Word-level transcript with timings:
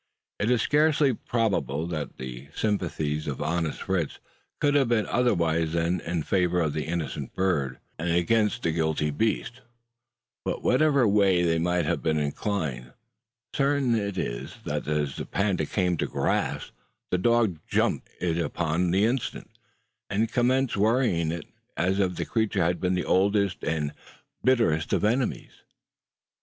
It 0.39 0.49
is 0.49 0.63
scarcely 0.63 1.13
probable 1.13 1.85
that 1.85 2.17
the 2.17 2.47
sympathies 2.55 3.27
of 3.27 3.39
honest 3.39 3.83
Fritz 3.83 4.17
could 4.59 4.73
have 4.73 4.89
been 4.89 5.05
otherwise 5.05 5.73
than 5.73 5.99
in 6.01 6.23
favour 6.23 6.59
of 6.61 6.73
the 6.73 6.87
innocent 6.87 7.35
bird, 7.35 7.77
and 7.99 8.09
against 8.09 8.63
the 8.63 8.71
guilty 8.71 9.11
beast; 9.11 9.61
but 10.43 10.63
whatever 10.63 11.07
way 11.07 11.43
they 11.43 11.59
may 11.59 11.83
have 11.83 12.01
been 12.01 12.17
inclined, 12.17 12.93
certain 13.53 13.93
it 13.93 14.17
is 14.17 14.55
that 14.65 14.87
as 14.87 15.17
the 15.17 15.25
panda 15.27 15.67
came 15.67 15.97
to 15.97 16.07
"grass," 16.07 16.71
the 17.11 17.19
dog 17.19 17.59
"jumped" 17.67 18.09
it 18.19 18.39
upon 18.39 18.89
the 18.89 19.05
instant, 19.05 19.51
and 20.09 20.31
commenced 20.33 20.75
worrying 20.77 21.31
it, 21.31 21.45
as 21.77 21.99
if 21.99 22.15
the 22.15 22.25
creature 22.25 22.63
had 22.63 22.81
been 22.81 22.95
the 22.95 23.05
oldest 23.05 23.63
and 23.63 23.93
bitterest 24.43 24.93
of 24.93 25.03
his 25.03 25.11
enemies! 25.13 25.61